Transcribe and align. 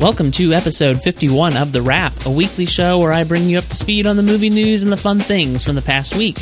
Welcome 0.00 0.32
to 0.32 0.52
episode 0.52 1.00
51 1.00 1.56
of 1.56 1.72
The 1.72 1.80
Wrap, 1.80 2.12
a 2.26 2.30
weekly 2.30 2.66
show 2.66 2.98
where 2.98 3.12
I 3.12 3.22
bring 3.24 3.44
you 3.44 3.58
up 3.58 3.64
to 3.64 3.74
speed 3.76 4.06
on 4.06 4.16
the 4.16 4.22
movie 4.22 4.50
news 4.50 4.82
and 4.82 4.90
the 4.90 4.96
fun 4.96 5.18
things 5.18 5.64
from 5.64 5.76
the 5.76 5.82
past 5.82 6.16
week. 6.16 6.34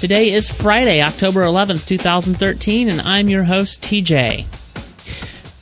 Today 0.00 0.32
is 0.32 0.48
Friday, 0.48 1.02
October 1.02 1.42
11th, 1.42 1.86
2013, 1.86 2.88
and 2.88 3.00
I'm 3.02 3.28
your 3.28 3.44
host, 3.44 3.84
TJ. 3.84 4.46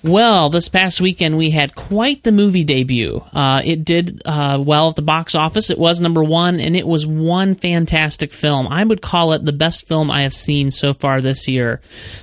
Well, 0.04 0.50
this 0.50 0.68
past 0.68 1.00
weekend 1.00 1.36
we 1.36 1.50
had 1.50 1.74
quite 1.74 2.22
the 2.22 2.32
movie 2.32 2.64
debut. 2.64 3.22
Uh, 3.32 3.60
it 3.64 3.84
did 3.84 4.22
uh, 4.24 4.62
well 4.64 4.88
at 4.88 4.96
the 4.96 5.02
box 5.02 5.34
office. 5.34 5.68
It 5.68 5.78
was 5.78 6.00
number 6.00 6.22
one, 6.24 6.58
and 6.58 6.76
it 6.76 6.86
was 6.86 7.06
one 7.06 7.54
fantastic 7.54 8.32
film. 8.32 8.66
I 8.68 8.84
would 8.84 9.02
call 9.02 9.32
it 9.32 9.44
the 9.44 9.52
best 9.52 9.86
film 9.86 10.10
I 10.10 10.22
have 10.22 10.34
seen 10.34 10.70
so 10.70 10.94
far 10.94 11.20
this 11.20 11.48
year. 11.48 11.80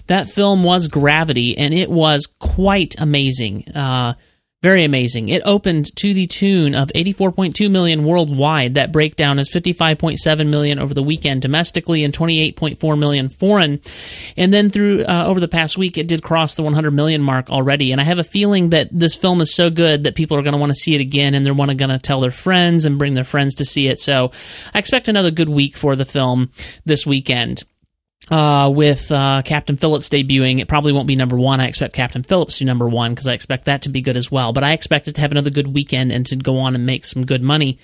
That 0.08 0.30
film 0.30 0.64
was 0.64 0.88
Gravity, 0.88 1.58
and 1.58 1.74
it 1.74 1.90
was 1.90 2.28
quite 2.40 2.96
amazing. 2.98 3.70
Uh, 3.76 4.16
very 4.62 4.84
amazing. 4.84 5.30
It 5.30 5.42
opened 5.46 5.96
to 5.96 6.14
the 6.14 6.26
tune 6.26 6.76
of 6.76 6.90
84.2 6.90 7.72
million 7.72 8.04
worldwide. 8.04 8.74
That 8.74 8.92
breakdown 8.92 9.40
is 9.40 9.50
55.7 9.50 10.48
million 10.48 10.80
over 10.80 10.94
the 10.94 11.02
weekend 11.02 11.42
domestically 11.42 12.04
and 12.04 12.14
28.4 12.14 13.00
million 13.00 13.30
foreign. 13.30 13.80
And 14.36 14.52
then 14.52 14.70
through 14.70 15.06
uh, 15.06 15.24
over 15.26 15.40
the 15.40 15.48
past 15.48 15.78
week, 15.78 15.98
it 15.98 16.10
did 16.10 16.24
cross 16.24 16.56
the 16.56 16.64
100 16.64 16.92
million 16.92 17.22
mark 17.22 17.50
already. 17.50 17.94
And 17.94 18.02
I 18.02 18.04
have 18.04 18.20
a 18.20 18.24
feeling 18.24 18.72
that 18.72 18.90
this 18.92 19.16
film 19.16 19.40
is 19.40 19.56
so 19.56 19.70
good 19.70 20.04
that 20.04 20.16
people 20.16 20.36
are 20.36 20.44
going 20.44 20.54
to 20.54 20.60
want 20.60 20.72
to 20.72 20.80
see 20.80 20.94
it 20.94 21.02
again, 21.02 21.36
and 21.36 21.46
they're 21.46 21.56
going 21.56 21.78
to 21.78 22.00
tell 22.00 22.20
their 22.20 22.30
friends 22.30 22.84
and 22.84 22.98
bring 22.98 23.14
their 23.14 23.24
friends 23.24 23.56
to 23.56 23.66
see 23.66 23.88
it. 23.88 24.00
So 24.00 24.32
I 24.74 24.80
expect 24.80 25.08
another 25.08 25.32
good 25.32 25.50
week 25.50 25.78
for 25.78 25.96
the 25.96 26.06
film 26.06 26.52
this 26.84 27.06
weekend 27.06 27.64
uh, 28.30 28.72
with 28.74 29.12
uh, 29.12 29.42
Captain 29.44 29.78
Phillips 29.78 30.10
debuting. 30.10 30.60
It 30.60 30.68
probably 30.68 30.92
won't 30.92 31.08
be 31.08 31.16
number 31.16 31.38
one. 31.38 31.60
I 31.60 31.68
expect 31.68 31.94
Captain 31.94 32.24
Phillips 32.24 32.58
to 32.58 32.64
be 32.64 32.68
number 32.68 32.88
one 32.88 33.12
because 33.12 33.28
I 33.28 33.34
expect 33.34 33.66
that 33.66 33.84
to 33.84 33.90
be 33.90 34.02
good 34.02 34.18
as 34.18 34.32
well. 34.32 34.54
But 34.54 34.64
I 34.64 34.74
expect 34.74 35.08
it 35.08 35.16
to 35.16 35.22
have 35.22 35.32
another 35.32 35.50
good 35.50 35.74
weekend 35.74 36.12
and 36.12 36.26
to 36.28 36.36
go 36.36 36.58
on 36.60 36.76
and 36.76 36.86
make 36.86 37.06
some 37.06 37.26
good 37.26 37.42
money. 37.42 37.78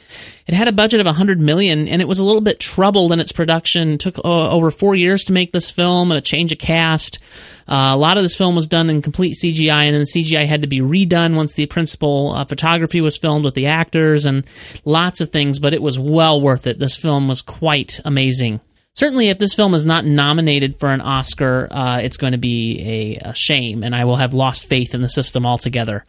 It 0.48 0.54
had 0.54 0.68
a 0.68 0.72
budget 0.72 1.00
of 1.00 1.08
100 1.08 1.40
million, 1.40 1.88
and 1.88 2.02
it 2.02 2.08
was 2.08 2.20
a 2.20 2.26
little 2.26 2.42
bit 2.42 2.60
troubled 2.60 3.12
in 3.12 3.20
its 3.20 3.32
production. 3.32 3.94
It 3.94 4.00
took 4.00 4.20
uh, 4.20 4.52
over 4.52 4.70
four 4.70 4.96
years 4.96 5.24
to 5.26 5.34
make 5.34 5.52
this 5.52 5.72
film 5.72 6.12
and 6.12 6.18
a 6.18 6.22
change 6.22 6.52
of 6.52 6.60
cast. 6.60 7.20
Uh, 7.68 7.94
a 7.94 7.98
lot 7.98 8.18
of 8.18 8.24
this 8.24 8.36
film 8.36 8.54
was 8.54 8.68
done 8.68 8.92
in 8.92 9.02
complete 9.02 9.36
CGI, 9.42 9.86
and 9.86 9.96
then 9.96 10.02
the 10.02 10.22
CGI 10.22 10.46
had 10.46 10.62
to 10.62 10.68
be 10.68 10.82
redone 10.82 11.36
once 11.36 11.56
the 11.56 11.66
principal 11.66 12.34
uh, 12.34 12.46
photography 12.46 13.02
was 13.02 13.18
filmed 13.18 13.44
with 13.44 13.56
the 13.56 13.66
actors 13.66 14.28
and 14.28 14.46
lots 14.86 15.20
of 15.20 15.30
things. 15.30 15.58
But 15.58 15.74
it 15.74 15.82
was 15.82 15.98
well 15.98 16.40
worth 16.40 16.68
it. 16.68 16.78
This 16.78 16.96
film 16.96 17.28
was 17.28 17.42
quite 17.42 18.00
amazing 18.06 18.60
certainly 18.96 19.30
if 19.30 19.38
this 19.38 19.54
film 19.54 19.76
is 19.76 19.86
not 19.86 20.06
nominated 20.06 20.80
for 20.80 20.90
an 20.90 21.02
Oscar, 21.02 21.68
uh, 21.70 22.00
it's 22.02 22.18
going 22.18 22.32
to 22.32 22.40
be 22.40 23.20
a, 23.24 23.30
a, 23.30 23.36
shame, 23.36 23.84
and 23.84 23.94
I 23.96 24.06
will 24.06 24.16
have 24.16 24.34
lost 24.34 24.68
faith 24.68 24.96
in 24.96 25.02
the 25.02 25.10
system 25.10 25.46
altogether. 25.46 26.04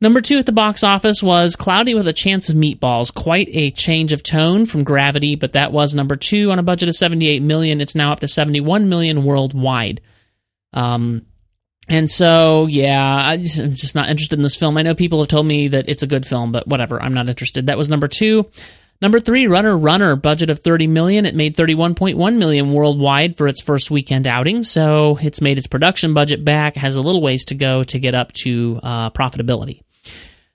Number 0.00 0.22
two 0.22 0.38
at 0.38 0.46
the 0.46 0.52
box 0.52 0.82
office 0.82 1.22
was 1.22 1.56
Cloudy 1.56 1.94
with 1.94 2.08
a 2.08 2.14
Chance 2.14 2.48
of 2.48 2.56
Meatballs. 2.56 3.14
Quite 3.14 3.48
a 3.52 3.70
change 3.70 4.14
of 4.14 4.22
tone 4.22 4.64
from 4.64 4.82
Gravity, 4.82 5.34
but 5.34 5.52
that 5.52 5.72
was 5.72 5.94
number 5.94 6.16
two 6.16 6.50
on 6.50 6.58
a 6.58 6.62
budget 6.62 6.88
of 6.88 6.94
78 6.94 7.42
million. 7.42 7.82
It's 7.82 7.94
now 7.94 8.12
up 8.12 8.20
to 8.20 8.28
71 8.28 8.88
million 8.88 9.24
worldwide. 9.24 10.00
Um, 10.72 11.26
and 11.86 12.08
so, 12.08 12.66
yeah, 12.66 13.04
I 13.04 13.34
am 13.34 13.42
just 13.42 13.94
not 13.94 14.08
interested 14.08 14.38
in 14.38 14.42
this 14.42 14.56
film. 14.56 14.78
I 14.78 14.82
know 14.82 14.94
people 14.94 15.18
have 15.18 15.28
told 15.28 15.44
me 15.44 15.68
that 15.68 15.88
it's 15.88 16.02
a 16.02 16.06
good 16.06 16.24
film, 16.24 16.50
but 16.50 16.66
whatever. 16.66 17.02
I'm 17.02 17.14
not 17.14 17.28
interested. 17.28 17.66
That 17.66 17.76
was 17.76 17.90
number 17.90 18.08
two. 18.08 18.46
Number 19.02 19.18
three, 19.18 19.46
Runner 19.46 19.78
Runner, 19.78 20.14
budget 20.14 20.50
of 20.50 20.58
30 20.58 20.86
million. 20.86 21.24
It 21.24 21.34
made 21.34 21.56
31.1 21.56 22.36
million 22.36 22.72
worldwide 22.72 23.34
for 23.34 23.48
its 23.48 23.62
first 23.62 23.90
weekend 23.90 24.26
outing, 24.26 24.62
so 24.62 25.18
it's 25.22 25.40
made 25.40 25.56
its 25.56 25.66
production 25.66 26.12
budget 26.12 26.44
back. 26.44 26.76
Has 26.76 26.96
a 26.96 27.00
little 27.00 27.22
ways 27.22 27.46
to 27.46 27.54
go 27.54 27.82
to 27.84 27.98
get 27.98 28.14
up 28.14 28.32
to 28.42 28.78
uh, 28.82 29.10
profitability. 29.10 29.80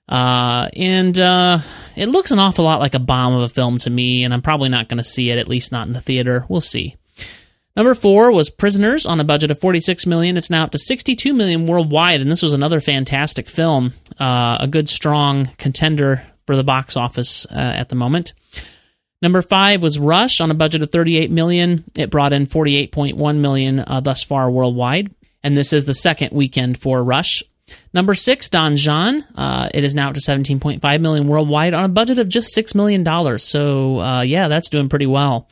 Uh, 0.08 0.68
and 0.76 1.18
uh, 1.18 1.58
it 1.96 2.06
looks 2.06 2.30
an 2.30 2.38
awful 2.38 2.64
lot 2.64 2.78
like 2.78 2.94
a 2.94 3.00
bomb 3.00 3.34
of 3.34 3.42
a 3.42 3.48
film 3.48 3.78
to 3.78 3.90
me, 3.90 4.22
and 4.22 4.32
I'm 4.32 4.42
probably 4.42 4.68
not 4.68 4.88
going 4.88 4.98
to 4.98 5.04
see 5.04 5.30
it, 5.30 5.38
at 5.38 5.48
least 5.48 5.72
not 5.72 5.88
in 5.88 5.92
the 5.92 6.00
theater. 6.00 6.44
We'll 6.48 6.60
see. 6.60 6.94
Number 7.74 7.96
four 7.96 8.30
was 8.30 8.48
Prisoners 8.48 9.06
on 9.06 9.18
a 9.18 9.24
budget 9.24 9.50
of 9.50 9.58
46 9.58 10.06
million. 10.06 10.36
It's 10.36 10.50
now 10.50 10.62
up 10.62 10.70
to 10.70 10.78
62 10.78 11.34
million 11.34 11.66
worldwide, 11.66 12.20
and 12.20 12.30
this 12.30 12.42
was 12.42 12.52
another 12.52 12.78
fantastic 12.78 13.48
film, 13.48 13.92
uh, 14.20 14.58
a 14.60 14.68
good 14.70 14.88
strong 14.88 15.46
contender 15.58 16.22
for 16.46 16.56
the 16.56 16.64
box 16.64 16.96
office 16.96 17.46
uh, 17.46 17.54
at 17.54 17.88
the 17.88 17.94
moment. 17.94 18.32
Number 19.22 19.42
five 19.42 19.82
was 19.82 19.98
Rush 19.98 20.40
on 20.40 20.50
a 20.50 20.54
budget 20.54 20.82
of 20.82 20.90
38 20.90 21.30
million. 21.30 21.84
It 21.96 22.10
brought 22.10 22.32
in 22.32 22.46
48.1 22.46 23.36
million 23.38 23.80
uh, 23.80 24.00
thus 24.00 24.22
far 24.22 24.50
worldwide, 24.50 25.14
and 25.42 25.56
this 25.56 25.72
is 25.72 25.84
the 25.84 25.94
second 25.94 26.32
weekend 26.32 26.80
for 26.80 27.02
Rush. 27.02 27.42
Number 27.92 28.14
six, 28.14 28.48
Don 28.48 28.76
Jon. 28.76 29.24
Uh, 29.34 29.68
it 29.74 29.82
is 29.84 29.94
now 29.94 30.08
up 30.08 30.14
to 30.14 30.20
17.5 30.20 31.00
million 31.00 31.26
worldwide 31.26 31.74
on 31.74 31.84
a 31.84 31.88
budget 31.88 32.18
of 32.18 32.28
just 32.28 32.52
six 32.52 32.74
million 32.74 33.02
dollars. 33.02 33.42
So 33.42 33.98
uh, 34.00 34.20
yeah, 34.22 34.48
that's 34.48 34.70
doing 34.70 34.88
pretty 34.88 35.06
well. 35.06 35.48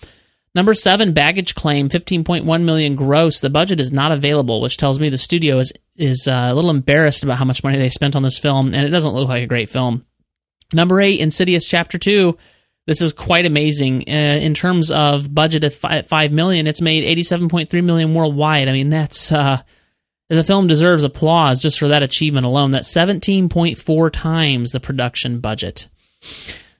Number 0.54 0.74
seven, 0.74 1.12
Baggage 1.12 1.56
Claim, 1.56 1.88
15.1 1.88 2.62
million 2.62 2.94
gross. 2.94 3.40
The 3.40 3.50
budget 3.50 3.80
is 3.80 3.92
not 3.92 4.12
available, 4.12 4.60
which 4.60 4.76
tells 4.76 5.00
me 5.00 5.08
the 5.08 5.18
studio 5.18 5.58
is 5.58 5.72
is 5.96 6.28
uh, 6.28 6.48
a 6.50 6.54
little 6.54 6.70
embarrassed 6.70 7.24
about 7.24 7.38
how 7.38 7.44
much 7.44 7.64
money 7.64 7.78
they 7.78 7.88
spent 7.88 8.14
on 8.14 8.22
this 8.22 8.38
film, 8.38 8.72
and 8.74 8.84
it 8.84 8.90
doesn't 8.90 9.14
look 9.14 9.28
like 9.28 9.42
a 9.42 9.48
great 9.48 9.70
film. 9.70 10.04
Number 10.74 11.00
eight, 11.00 11.20
Insidious 11.20 11.66
Chapter 11.66 11.98
2. 11.98 12.36
This 12.86 13.00
is 13.00 13.14
quite 13.14 13.46
amazing 13.46 14.04
uh, 14.08 14.10
in 14.10 14.52
terms 14.52 14.90
of 14.90 15.34
budget 15.34 15.64
of 15.64 15.74
five 15.74 16.32
million. 16.32 16.66
It's 16.66 16.82
made 16.82 17.04
eighty-seven 17.04 17.48
point 17.48 17.70
three 17.70 17.80
million 17.80 18.12
worldwide. 18.12 18.68
I 18.68 18.72
mean, 18.72 18.90
that's 18.90 19.32
uh, 19.32 19.62
the 20.28 20.44
film 20.44 20.66
deserves 20.66 21.02
applause 21.02 21.62
just 21.62 21.78
for 21.78 21.88
that 21.88 22.02
achievement 22.02 22.44
alone. 22.44 22.72
That's 22.72 22.92
seventeen 22.92 23.48
point 23.48 23.78
four 23.78 24.10
times 24.10 24.72
the 24.72 24.80
production 24.80 25.40
budget. 25.40 25.88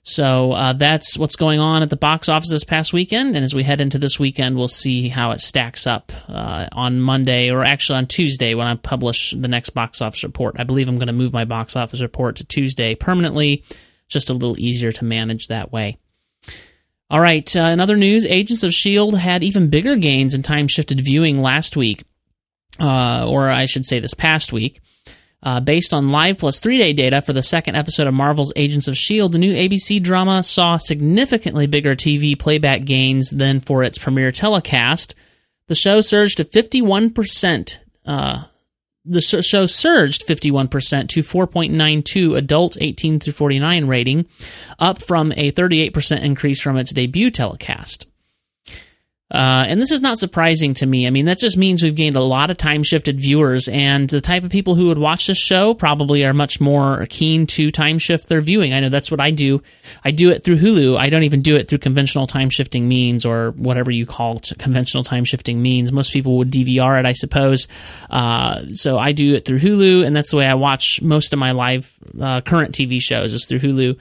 So 0.06 0.52
uh, 0.52 0.74
that's 0.74 1.16
what's 1.16 1.34
going 1.34 1.60
on 1.60 1.82
at 1.82 1.88
the 1.88 1.96
box 1.96 2.28
office 2.28 2.50
this 2.50 2.62
past 2.62 2.92
weekend. 2.92 3.34
And 3.34 3.42
as 3.42 3.54
we 3.54 3.62
head 3.62 3.80
into 3.80 3.98
this 3.98 4.18
weekend, 4.18 4.54
we'll 4.54 4.68
see 4.68 5.08
how 5.08 5.30
it 5.30 5.40
stacks 5.40 5.86
up 5.86 6.12
uh, 6.28 6.68
on 6.72 7.00
Monday, 7.00 7.50
or 7.50 7.64
actually 7.64 7.96
on 7.96 8.06
Tuesday 8.06 8.54
when 8.54 8.66
I 8.66 8.74
publish 8.76 9.30
the 9.30 9.48
next 9.48 9.70
box 9.70 10.02
office 10.02 10.22
report. 10.22 10.56
I 10.58 10.64
believe 10.64 10.88
I'm 10.88 10.98
going 10.98 11.06
to 11.06 11.14
move 11.14 11.32
my 11.32 11.46
box 11.46 11.74
office 11.74 12.02
report 12.02 12.36
to 12.36 12.44
Tuesday 12.44 12.94
permanently, 12.94 13.64
just 14.06 14.28
a 14.28 14.34
little 14.34 14.58
easier 14.60 14.92
to 14.92 15.04
manage 15.06 15.48
that 15.48 15.72
way. 15.72 15.96
All 17.08 17.20
right, 17.20 17.56
uh, 17.56 17.60
in 17.60 17.80
other 17.80 17.96
news, 17.96 18.26
Agents 18.26 18.62
of 18.62 18.68
S.H.I.E.L.D. 18.68 19.16
had 19.16 19.42
even 19.42 19.70
bigger 19.70 19.96
gains 19.96 20.34
in 20.34 20.42
time 20.42 20.68
shifted 20.68 21.00
viewing 21.00 21.40
last 21.40 21.76
week, 21.78 22.04
uh, 22.78 23.26
or 23.26 23.48
I 23.48 23.66
should 23.66 23.86
say 23.86 24.00
this 24.00 24.14
past 24.14 24.52
week. 24.52 24.80
Uh, 25.44 25.60
based 25.60 25.92
on 25.92 26.08
live 26.08 26.38
plus 26.38 26.58
three 26.58 26.78
day 26.78 26.94
data 26.94 27.20
for 27.20 27.34
the 27.34 27.42
second 27.42 27.76
episode 27.76 28.06
of 28.06 28.14
Marvel's 28.14 28.52
Agents 28.56 28.88
of 28.88 28.92
S.H.I.E.L.D., 28.92 29.30
the 29.32 29.38
new 29.38 29.54
ABC 29.54 30.02
drama 30.02 30.42
saw 30.42 30.78
significantly 30.78 31.66
bigger 31.66 31.94
TV 31.94 32.38
playback 32.38 32.84
gains 32.86 33.28
than 33.28 33.60
for 33.60 33.84
its 33.84 33.98
premiere 33.98 34.32
telecast. 34.32 35.14
The 35.68 35.74
show 35.74 36.00
surged 36.00 36.38
to 36.38 36.44
51%. 36.44 37.78
Uh, 38.06 38.44
the 39.04 39.20
show 39.20 39.66
surged 39.66 40.26
51% 40.26 41.08
to 41.08 41.20
4.92 41.20 42.36
adult 42.38 42.78
18 42.80 43.20
through 43.20 43.32
49 43.34 43.86
rating, 43.86 44.26
up 44.78 45.02
from 45.02 45.30
a 45.32 45.52
38% 45.52 46.22
increase 46.22 46.62
from 46.62 46.78
its 46.78 46.94
debut 46.94 47.30
telecast. 47.30 48.06
Uh, 49.34 49.64
and 49.66 49.80
this 49.80 49.90
is 49.90 50.00
not 50.00 50.16
surprising 50.16 50.74
to 50.74 50.86
me. 50.86 51.08
I 51.08 51.10
mean, 51.10 51.24
that 51.24 51.38
just 51.38 51.56
means 51.58 51.82
we've 51.82 51.96
gained 51.96 52.14
a 52.14 52.22
lot 52.22 52.50
of 52.50 52.56
time 52.56 52.84
shifted 52.84 53.20
viewers, 53.20 53.66
and 53.66 54.08
the 54.08 54.20
type 54.20 54.44
of 54.44 54.50
people 54.50 54.76
who 54.76 54.86
would 54.86 54.98
watch 54.98 55.26
this 55.26 55.38
show 55.38 55.74
probably 55.74 56.24
are 56.24 56.32
much 56.32 56.60
more 56.60 57.04
keen 57.10 57.44
to 57.48 57.72
time 57.72 57.98
shift 57.98 58.28
their 58.28 58.40
viewing. 58.40 58.72
I 58.72 58.78
know 58.78 58.90
that's 58.90 59.10
what 59.10 59.20
I 59.20 59.32
do. 59.32 59.60
I 60.04 60.12
do 60.12 60.30
it 60.30 60.44
through 60.44 60.58
Hulu. 60.58 60.96
I 60.96 61.08
don't 61.08 61.24
even 61.24 61.42
do 61.42 61.56
it 61.56 61.68
through 61.68 61.78
conventional 61.78 62.28
time 62.28 62.48
shifting 62.48 62.86
means 62.86 63.26
or 63.26 63.50
whatever 63.56 63.90
you 63.90 64.06
call 64.06 64.36
it, 64.36 64.52
conventional 64.56 65.02
time 65.02 65.24
shifting 65.24 65.60
means. 65.60 65.90
Most 65.90 66.12
people 66.12 66.38
would 66.38 66.52
DVR 66.52 67.00
it, 67.00 67.04
I 67.04 67.12
suppose. 67.12 67.66
Uh, 68.10 68.66
so 68.70 68.98
I 68.98 69.10
do 69.10 69.34
it 69.34 69.44
through 69.44 69.58
Hulu, 69.58 70.06
and 70.06 70.14
that's 70.14 70.30
the 70.30 70.36
way 70.36 70.46
I 70.46 70.54
watch 70.54 71.02
most 71.02 71.32
of 71.32 71.40
my 71.40 71.50
live 71.50 71.92
uh, 72.20 72.40
current 72.40 72.72
TV 72.72 73.02
shows 73.02 73.34
is 73.34 73.46
through 73.46 73.58
Hulu. 73.58 73.98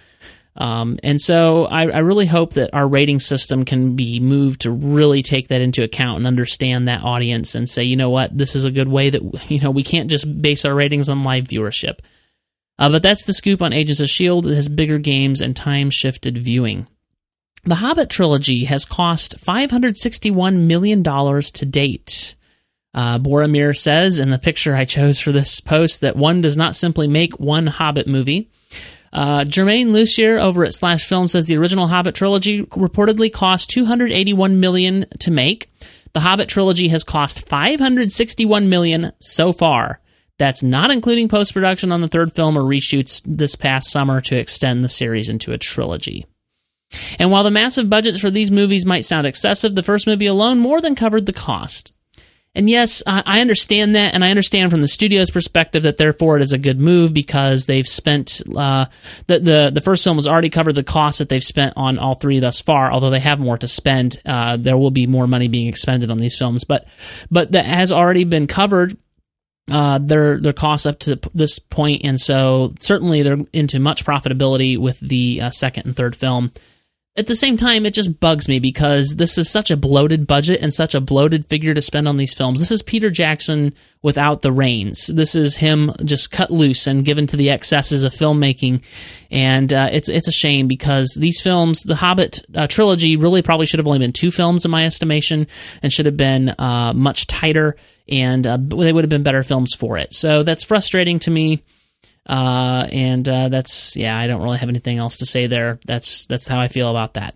Um, 0.55 0.99
and 1.01 1.19
so 1.19 1.65
I, 1.65 1.89
I, 1.89 1.99
really 1.99 2.27
hope 2.27 2.53
that 2.53 2.69
our 2.73 2.87
rating 2.87 3.19
system 3.19 3.65
can 3.65 3.95
be 3.95 4.19
moved 4.19 4.61
to 4.61 4.71
really 4.71 5.23
take 5.23 5.47
that 5.47 5.61
into 5.61 5.83
account 5.83 6.17
and 6.17 6.27
understand 6.27 6.87
that 6.87 7.01
audience 7.01 7.55
and 7.55 7.67
say, 7.67 7.83
you 7.83 7.95
know 7.95 8.11
what, 8.11 8.37
this 8.37 8.55
is 8.55 8.63
a 8.63 8.69
good 8.69 8.87
way 8.87 9.09
that, 9.09 9.23
you 9.49 9.59
know, 9.59 9.71
we 9.71 9.83
can't 9.83 10.11
just 10.11 10.41
base 10.41 10.63
our 10.63 10.75
ratings 10.75 11.09
on 11.09 11.23
live 11.23 11.45
viewership. 11.45 11.99
Uh, 12.77 12.89
but 12.89 13.01
that's 13.01 13.25
the 13.25 13.33
scoop 13.33 13.63
on 13.63 13.73
Agents 13.73 13.99
of 13.99 14.05
S.H.I.E.L.D. 14.05 14.51
It 14.51 14.55
has 14.55 14.69
bigger 14.69 14.99
games 14.99 15.41
and 15.41 15.55
time 15.55 15.89
shifted 15.89 16.37
viewing. 16.37 16.87
The 17.65 17.75
Hobbit 17.75 18.09
trilogy 18.09 18.65
has 18.65 18.85
cost 18.85 19.37
$561 19.37 20.67
million 20.67 21.03
to 21.03 21.65
date. 21.65 22.35
Uh, 22.93 23.17
Boromir 23.17 23.75
says 23.75 24.19
in 24.19 24.29
the 24.29 24.37
picture 24.37 24.75
I 24.75 24.85
chose 24.85 25.19
for 25.19 25.31
this 25.31 25.59
post 25.61 26.01
that 26.01 26.15
one 26.15 26.41
does 26.41 26.57
not 26.57 26.75
simply 26.75 27.07
make 27.07 27.39
one 27.39 27.67
Hobbit 27.67 28.05
movie. 28.05 28.49
Uh, 29.13 29.45
Germain 29.45 29.89
Lussier 29.89 30.41
over 30.41 30.65
at 30.65 30.73
Slash 30.73 31.05
Film 31.05 31.27
says 31.27 31.45
the 31.45 31.57
original 31.57 31.87
Hobbit 31.87 32.15
trilogy 32.15 32.63
reportedly 32.63 33.31
cost 33.31 33.69
281 33.69 34.59
million 34.59 35.05
to 35.19 35.29
make. 35.29 35.69
The 36.13 36.19
Hobbit 36.19 36.49
trilogy 36.49 36.87
has 36.87 37.03
cost 37.03 37.47
561 37.47 38.69
million 38.69 39.13
so 39.19 39.53
far. 39.53 40.01
That's 40.39 40.63
not 40.63 40.89
including 40.89 41.29
post 41.29 41.53
production 41.53 41.91
on 41.91 42.01
the 42.01 42.07
third 42.07 42.33
film 42.33 42.57
or 42.57 42.63
reshoots 42.63 43.21
this 43.23 43.55
past 43.55 43.91
summer 43.91 44.19
to 44.21 44.35
extend 44.35 44.83
the 44.83 44.89
series 44.89 45.29
into 45.29 45.53
a 45.53 45.59
trilogy. 45.59 46.25
And 47.19 47.31
while 47.31 47.43
the 47.43 47.51
massive 47.51 47.89
budgets 47.89 48.19
for 48.19 48.31
these 48.31 48.51
movies 48.51 48.85
might 48.85 49.05
sound 49.05 49.27
excessive, 49.27 49.75
the 49.75 49.83
first 49.83 50.07
movie 50.07 50.25
alone 50.25 50.59
more 50.59 50.81
than 50.81 50.95
covered 50.95 51.27
the 51.27 51.33
cost. 51.33 51.93
And 52.55 52.69
yes, 52.69 53.01
I 53.07 53.41
understand 53.41 53.95
that, 53.95 54.13
and 54.13 54.23
I 54.23 54.29
understand 54.29 54.69
from 54.69 54.81
the 54.81 54.87
studio's 54.87 55.31
perspective 55.31 55.83
that 55.83 55.97
therefore 55.97 56.35
it 56.37 56.43
is 56.43 56.53
a 56.53 56.59
good 56.59 56.79
move 56.79 57.11
because 57.11 57.65
they've 57.65 57.87
spent 57.87 58.43
uh, 58.55 58.85
the 59.25 59.39
the 59.39 59.71
the 59.73 59.81
first 59.81 60.03
film 60.03 60.17
has 60.17 60.27
already 60.27 60.51
covered 60.51 60.75
the 60.75 60.83
costs 60.83 61.17
that 61.17 61.29
they've 61.29 61.43
spent 61.43 61.73
on 61.77 61.97
all 61.97 62.13
three 62.13 62.39
thus 62.39 62.61
far. 62.61 62.91
Although 62.91 63.09
they 63.09 63.19
have 63.21 63.39
more 63.39 63.57
to 63.57 63.67
spend, 63.67 64.21
uh, 64.23 64.57
there 64.57 64.77
will 64.77 64.91
be 64.91 65.07
more 65.07 65.25
money 65.25 65.47
being 65.47 65.67
expended 65.67 66.11
on 66.11 66.19
these 66.19 66.37
films, 66.37 66.63
but 66.63 66.85
but 67.31 67.53
that 67.53 67.65
has 67.65 67.91
already 67.91 68.23
been 68.23 68.45
covered 68.45 68.95
uh, 69.71 69.97
their 69.97 70.39
their 70.39 70.53
costs 70.53 70.85
up 70.85 70.99
to 70.99 71.19
this 71.33 71.57
point, 71.57 72.03
and 72.03 72.19
so 72.19 72.75
certainly 72.79 73.23
they're 73.23 73.39
into 73.51 73.79
much 73.79 74.05
profitability 74.05 74.77
with 74.77 74.99
the 74.99 75.41
uh, 75.41 75.49
second 75.49 75.87
and 75.87 75.95
third 75.95 76.15
film 76.15 76.51
at 77.15 77.27
the 77.27 77.35
same 77.35 77.57
time, 77.57 77.85
it 77.85 77.93
just 77.93 78.19
bugs 78.19 78.47
me 78.47 78.57
because 78.57 79.15
this 79.17 79.37
is 79.37 79.47
such 79.47 79.69
a 79.69 79.77
bloated 79.77 80.25
budget 80.25 80.61
and 80.61 80.73
such 80.73 80.95
a 80.95 81.01
bloated 81.01 81.45
figure 81.45 81.75
to 81.75 81.81
spend 81.81 82.07
on 82.07 82.17
these 82.17 82.33
films. 82.33 82.59
This 82.59 82.71
is 82.71 82.81
Peter 82.81 83.11
Jackson 83.11 83.75
without 84.01 84.41
the 84.41 84.51
reins. 84.51 85.11
This 85.13 85.35
is 85.35 85.57
him 85.57 85.91
just 86.03 86.31
cut 86.31 86.49
loose 86.49 86.87
and 86.87 87.05
given 87.05 87.27
to 87.27 87.37
the 87.37 87.51
excesses 87.51 88.03
of 88.03 88.13
filmmaking, 88.13 88.83
and 89.29 89.71
uh, 89.71 89.89
it's 89.91 90.09
it's 90.09 90.27
a 90.27 90.31
shame 90.31 90.67
because 90.67 91.15
these 91.19 91.39
films, 91.39 91.83
the 91.83 91.95
Hobbit 91.95 92.39
uh, 92.55 92.65
trilogy, 92.65 93.15
really 93.15 93.43
probably 93.43 93.67
should 93.67 93.79
have 93.79 93.87
only 93.87 93.99
been 93.99 94.11
two 94.11 94.31
films 94.31 94.65
in 94.65 94.71
my 94.71 94.83
estimation, 94.83 95.45
and 95.83 95.93
should 95.93 96.07
have 96.07 96.17
been 96.17 96.49
uh, 96.57 96.93
much 96.95 97.27
tighter, 97.27 97.75
and 98.09 98.47
uh, 98.47 98.57
they 98.57 98.91
would 98.91 99.03
have 99.03 99.09
been 99.09 99.21
better 99.21 99.43
films 99.43 99.75
for 99.75 99.99
it. 99.99 100.13
So 100.13 100.41
that's 100.41 100.63
frustrating 100.63 101.19
to 101.19 101.31
me. 101.31 101.61
Uh, 102.25 102.87
and 102.91 103.27
uh, 103.27 103.49
that's 103.49 103.95
yeah, 103.97 104.17
I 104.17 104.27
don't 104.27 104.41
really 104.41 104.57
have 104.57 104.69
anything 104.69 104.97
else 104.97 105.17
to 105.17 105.25
say 105.25 105.47
there. 105.47 105.79
That's 105.85 106.25
that's 106.25 106.47
how 106.47 106.59
I 106.59 106.67
feel 106.67 106.89
about 106.89 107.15
that. 107.15 107.35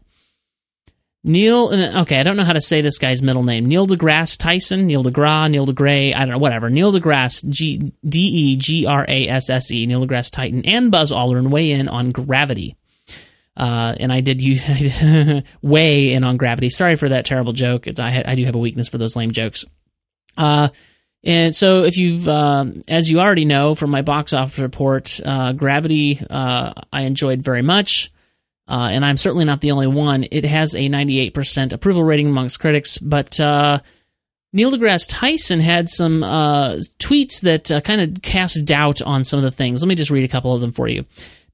Neil, 1.23 1.67
uh, 1.67 2.01
okay, 2.03 2.19
I 2.19 2.23
don't 2.23 2.37
know 2.37 2.45
how 2.45 2.53
to 2.53 2.61
say 2.61 2.81
this 2.81 2.99
guy's 2.99 3.21
middle 3.21 3.43
name. 3.43 3.65
Neil 3.65 3.85
deGrasse 3.85 4.37
Tyson, 4.37 4.87
Neil 4.87 5.03
deGrasse, 5.03 5.51
Neil 5.51 5.67
deGray, 5.67 6.15
I 6.15 6.19
don't 6.19 6.29
know, 6.29 6.37
whatever. 6.37 6.69
Neil 6.69 6.93
deGrasse, 6.93 7.49
G 7.49 7.91
D 8.07 8.19
E 8.19 8.55
G 8.55 8.85
R 8.85 9.05
A 9.07 9.27
S 9.27 9.49
S 9.49 9.69
E, 9.71 9.85
Neil 9.85 10.05
deGrasse 10.05 10.31
Titan, 10.31 10.65
and 10.65 10.89
Buzz 10.89 11.11
Aldrin 11.11 11.49
weigh 11.49 11.71
in 11.71 11.89
on 11.89 12.11
gravity. 12.11 12.77
Uh, 13.57 13.95
and 13.99 14.13
I 14.13 14.21
did 14.21 14.41
you 14.41 14.61
weigh 15.61 16.13
in 16.13 16.23
on 16.23 16.37
gravity. 16.37 16.69
Sorry 16.69 16.95
for 16.95 17.09
that 17.09 17.25
terrible 17.25 17.53
joke. 17.53 17.87
I, 17.99 18.23
I 18.25 18.35
do 18.35 18.45
have 18.45 18.55
a 18.55 18.59
weakness 18.59 18.87
for 18.87 18.97
those 18.97 19.15
lame 19.17 19.31
jokes. 19.31 19.65
Uh, 20.37 20.69
and 21.23 21.55
so, 21.55 21.83
if 21.83 21.97
you've, 21.97 22.27
uh, 22.27 22.65
as 22.87 23.09
you 23.09 23.19
already 23.19 23.45
know 23.45 23.75
from 23.75 23.91
my 23.91 24.01
box 24.01 24.33
office 24.33 24.59
report, 24.59 25.19
uh, 25.25 25.53
Gravity 25.53 26.19
uh, 26.29 26.73
I 26.93 27.01
enjoyed 27.01 27.41
very 27.41 27.61
much, 27.61 28.11
uh, 28.67 28.89
and 28.91 29.03
I'm 29.03 29.17
certainly 29.17 29.45
not 29.45 29.61
the 29.61 29.71
only 29.71 29.87
one. 29.87 30.25
It 30.31 30.45
has 30.45 30.75
a 30.75 30.89
98% 30.89 31.73
approval 31.73 32.03
rating 32.03 32.27
amongst 32.27 32.59
critics, 32.59 32.97
but 32.97 33.39
uh, 33.39 33.79
Neil 34.53 34.71
deGrasse 34.71 35.07
Tyson 35.09 35.59
had 35.59 35.89
some 35.89 36.23
uh, 36.23 36.75
tweets 36.99 37.41
that 37.41 37.83
kind 37.83 38.01
of 38.01 38.21
cast 38.21 38.63
doubt 38.65 39.01
on 39.01 39.23
some 39.23 39.37
of 39.37 39.43
the 39.43 39.51
things. 39.51 39.81
Let 39.81 39.89
me 39.89 39.95
just 39.95 40.11
read 40.11 40.23
a 40.23 40.31
couple 40.31 40.53
of 40.53 40.61
them 40.61 40.71
for 40.71 40.87
you. 40.87 41.03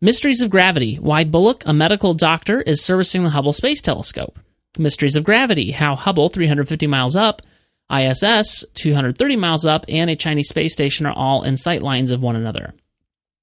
Mysteries 0.01 0.42
of 0.42 0.50
Gravity 0.50 0.95
Why 0.95 1.24
Bullock, 1.24 1.63
a 1.65 1.74
medical 1.74 2.13
doctor, 2.13 2.62
is 2.62 2.83
servicing 2.83 3.24
the 3.24 3.30
Hubble 3.30 3.54
Space 3.54 3.81
Telescope. 3.81 4.38
Mysteries 4.77 5.15
of 5.15 5.24
Gravity 5.24 5.71
How 5.71 5.95
Hubble, 5.95 6.27
350 6.27 6.88
miles 6.88 7.15
up, 7.15 7.42
ISS, 7.91 8.65
230 8.74 9.35
miles 9.35 9.65
up, 9.65 9.85
and 9.88 10.09
a 10.09 10.15
Chinese 10.15 10.50
space 10.50 10.74
station 10.74 11.06
are 11.06 11.13
all 11.13 11.44
in 11.44 11.57
sight 11.57 11.81
lines 11.81 12.12
of 12.12 12.21
one 12.21 12.35
another. 12.35 12.74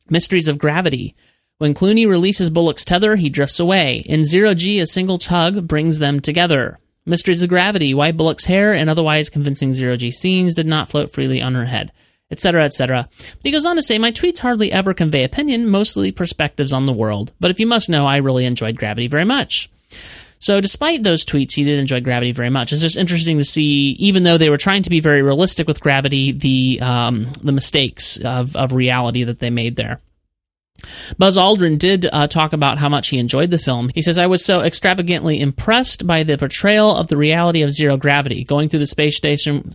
Mysteries 0.09 0.49
of 0.49 0.59
Gravity. 0.59 1.15
When 1.59 1.75
Clooney 1.75 2.09
releases 2.09 2.51
Bullock's 2.51 2.85
tether, 2.85 3.17
he 3.17 3.29
drifts 3.29 3.61
away. 3.61 4.03
In 4.07 4.25
Zero 4.25 4.55
G, 4.55 4.81
a 4.81 4.87
single 4.87 5.19
tug 5.19 5.69
brings 5.69 5.99
them 5.99 6.21
together. 6.21 6.79
Mysteries 7.07 7.43
of 7.43 7.49
Gravity. 7.49 7.95
Why 7.95 8.13
Bullock's 8.13 8.47
hair 8.47 8.73
and 8.73 8.89
otherwise 8.89 9.29
convincing 9.29 9.73
Zero 9.73 9.97
G 9.97 10.11
scenes 10.11 10.55
did 10.55 10.67
not 10.67 10.89
float 10.89 11.13
freely 11.13 11.41
on 11.41 11.55
her 11.55 11.67
head. 11.67 11.93
Etc., 12.31 12.65
etc. 12.65 13.09
But 13.19 13.41
he 13.43 13.51
goes 13.51 13.67
on 13.67 13.77
to 13.77 13.83
say, 13.83 13.99
My 13.99 14.13
tweets 14.13 14.39
hardly 14.39 14.71
ever 14.73 14.95
convey 14.95 15.25
opinion, 15.25 15.69
mostly 15.69 16.13
perspectives 16.13 16.73
on 16.73 16.87
the 16.87 16.93
world. 16.93 17.33
But 17.41 17.51
if 17.51 17.61
you 17.61 17.67
must 17.67 17.91
know, 17.91 18.07
I 18.07 18.19
really 18.19 18.47
enjoyed 18.47 18.77
Gravity 18.77 19.09
very 19.09 19.25
much. 19.25 19.69
So, 20.41 20.61
despite 20.61 21.03
those 21.03 21.25
tweets, 21.27 21.55
he 21.55 21.65
did 21.65 21.79
enjoy 21.79 22.01
Gravity 22.01 22.33
very 22.33 22.49
much. 22.49 22.73
It's 22.73 22.81
just 22.81 22.97
interesting 22.97 23.37
to 23.39 23.45
see, 23.45 23.91
even 23.99 24.23
though 24.23 24.39
they 24.39 24.49
were 24.49 24.57
trying 24.57 24.83
to 24.83 24.91
be 24.91 24.99
very 25.01 25.21
realistic 25.21 25.69
with 25.69 25.83
Gravity, 25.83 26.33
the 26.33 26.81
um, 26.81 27.31
the 27.43 27.53
mistakes 27.53 28.19
of, 28.19 28.57
of 28.57 28.73
reality 28.73 29.23
that 29.25 29.39
they 29.39 29.51
made 29.51 29.77
there. 29.77 30.01
Buzz 31.19 31.37
Aldrin 31.37 31.79
did 31.79 32.07
uh, 32.11 32.27
talk 32.27 32.55
about 32.55 32.79
how 32.79 32.89
much 32.89 33.09
he 33.09 33.19
enjoyed 33.19 33.51
the 33.51 33.59
film. 33.59 33.91
He 33.95 34.01
says, 34.01 34.17
I 34.17 34.27
was 34.27 34.43
so 34.43 34.63
extravagantly 34.63 35.39
impressed 35.39 36.07
by 36.07 36.23
the 36.23 36.39
portrayal 36.39 36.97
of 36.97 37.09
the 37.09 37.19
reality 37.19 37.61
of 37.61 37.71
zero 37.71 37.99
gravity. 37.99 38.43
Going 38.43 38.71
through 38.71 38.79
the 38.79 38.87
space 38.87 39.19
station, 39.19 39.71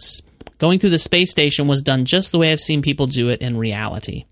going 0.58 0.80
through 0.80 0.90
the 0.90 0.98
space 0.98 1.30
station 1.30 1.68
was 1.68 1.84
done 1.84 2.06
just 2.06 2.32
the 2.32 2.40
way 2.40 2.52
I've 2.52 2.60
seen 2.60 2.82
people 2.82 3.06
do 3.06 3.30
it 3.30 3.42
in 3.42 3.56
reality. 3.56 4.26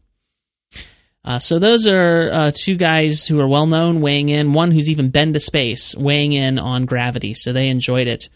Uh, 1.26 1.40
so 1.40 1.58
those 1.58 1.88
are 1.88 2.30
uh, 2.32 2.52
two 2.54 2.76
guys 2.76 3.26
who 3.26 3.40
are 3.40 3.48
well 3.48 3.66
known 3.66 4.02
weighing 4.02 4.30
in. 4.30 4.54
One 4.54 4.72
who's 4.72 4.90
even 4.90 5.10
been 5.10 5.34
to 5.34 5.40
space, 5.40 5.96
weighing 5.96 6.34
in 6.34 6.60
on 6.60 6.86
Gravity. 6.86 7.34
So 7.34 7.54
they 7.54 7.70
enjoyed 7.70 8.08
it. 8.08 8.30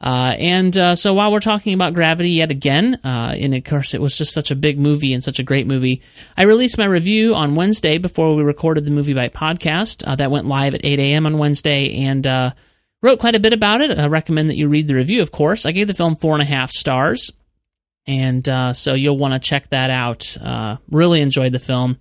Uh, 0.00 0.36
and 0.38 0.78
uh, 0.78 0.94
so 0.94 1.12
while 1.12 1.32
we're 1.32 1.40
talking 1.40 1.74
about 1.74 1.94
Gravity 1.94 2.30
yet 2.30 2.52
again, 2.52 3.00
uh, 3.02 3.34
and 3.36 3.52
of 3.52 3.64
course 3.64 3.94
it 3.94 4.00
was 4.00 4.16
just 4.16 4.32
such 4.32 4.52
a 4.52 4.56
big 4.56 4.78
movie 4.78 5.12
and 5.12 5.24
such 5.24 5.40
a 5.40 5.42
great 5.42 5.66
movie, 5.66 6.00
I 6.36 6.44
released 6.44 6.78
my 6.78 6.84
review 6.84 7.34
on 7.34 7.56
Wednesday 7.56 7.98
before 7.98 8.36
we 8.36 8.44
recorded 8.44 8.84
the 8.84 8.92
MovieBite 8.92 9.32
podcast. 9.32 10.04
Uh, 10.06 10.14
that 10.14 10.30
went 10.30 10.46
live 10.46 10.74
at 10.74 10.84
8 10.84 11.00
a.m. 11.00 11.26
on 11.26 11.38
Wednesday, 11.38 12.04
and 12.04 12.24
wrote 13.02 13.18
quite 13.18 13.34
a 13.34 13.40
bit 13.40 13.52
about 13.52 13.80
it. 13.80 13.98
I 13.98 14.06
recommend 14.06 14.50
that 14.50 14.56
you 14.56 14.68
read 14.68 14.86
the 14.86 14.94
review, 14.94 15.22
of 15.22 15.32
course. 15.32 15.66
I 15.66 15.72
gave 15.72 15.88
the 15.88 15.94
film 15.94 16.14
four 16.14 16.34
and 16.34 16.42
a 16.42 16.46
half 16.46 16.70
stars, 16.70 17.32
and 18.06 18.46
so 18.76 18.94
you'll 18.94 19.18
want 19.18 19.34
to 19.34 19.40
check 19.40 19.68
that 19.70 19.90
out. 19.90 20.36
really 20.88 21.20
enjoyed 21.20 21.50
the 21.50 21.58
film 21.58 21.98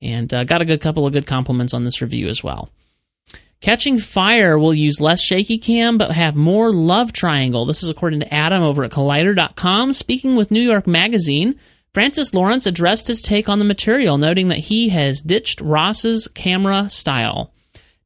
and 0.00 0.32
uh, 0.32 0.44
got 0.44 0.62
a 0.62 0.64
good 0.64 0.80
couple 0.80 1.06
of 1.06 1.12
good 1.12 1.26
compliments 1.26 1.74
on 1.74 1.84
this 1.84 2.00
review 2.00 2.28
as 2.28 2.42
well. 2.42 2.70
Catching 3.60 3.98
Fire 3.98 4.56
will 4.56 4.74
use 4.74 5.00
less 5.00 5.20
shaky 5.20 5.58
cam 5.58 5.98
but 5.98 6.12
have 6.12 6.36
more 6.36 6.72
love 6.72 7.12
triangle. 7.12 7.64
This 7.64 7.82
is 7.82 7.88
according 7.88 8.20
to 8.20 8.32
Adam 8.32 8.62
over 8.62 8.84
at 8.84 8.92
Collider.com. 8.92 9.92
Speaking 9.92 10.36
with 10.36 10.52
New 10.52 10.60
York 10.60 10.86
Magazine, 10.86 11.58
Francis 11.92 12.32
Lawrence 12.32 12.66
addressed 12.66 13.08
his 13.08 13.20
take 13.20 13.48
on 13.48 13.58
the 13.58 13.64
material, 13.64 14.16
noting 14.16 14.48
that 14.48 14.58
he 14.58 14.90
has 14.90 15.22
ditched 15.22 15.60
Ross's 15.60 16.28
camera 16.28 16.88
style. 16.88 17.52